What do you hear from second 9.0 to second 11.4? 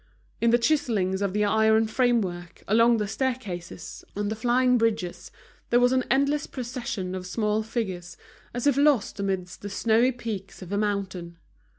amidst the snowy peaks of a mountain.